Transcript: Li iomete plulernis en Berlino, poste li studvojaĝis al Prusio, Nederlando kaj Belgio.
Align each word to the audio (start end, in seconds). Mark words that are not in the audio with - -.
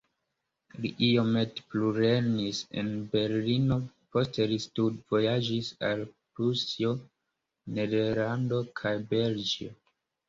Li 0.83 0.89
iomete 1.07 1.65
plulernis 1.73 2.61
en 2.83 2.89
Berlino, 3.11 3.77
poste 4.15 4.49
li 4.53 4.57
studvojaĝis 4.65 5.69
al 5.91 6.03
Prusio, 6.17 6.95
Nederlando 7.79 8.67
kaj 8.83 8.99
Belgio. 9.17 9.75